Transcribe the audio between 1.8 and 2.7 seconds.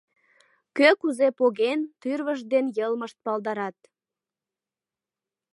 тӱрвышт ден